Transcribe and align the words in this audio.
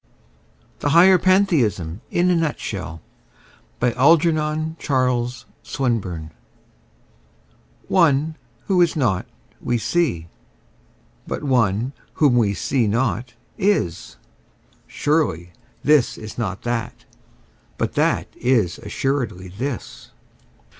THE 0.79 0.89
HIGHER 0.89 1.19
PANTHEISM 1.19 2.01
IN 2.09 2.31
A 2.31 2.35
NUTSHELL 2.35 3.03
One, 3.79 4.77
who 8.65 8.81
is 8.81 8.95
not, 8.95 9.25
we 9.61 9.77
see: 9.77 10.27
but 11.27 11.43
one, 11.43 11.93
whom 12.13 12.35
we 12.35 12.55
see 12.55 12.87
not, 12.87 13.35
is: 13.59 14.17
Surely 14.87 15.53
this 15.83 16.17
is 16.17 16.35
not 16.35 16.63
that: 16.63 17.05
but 17.77 17.93
that 17.93 18.27
is 18.37 18.79
assuredly 18.79 19.49
this. 19.49 20.09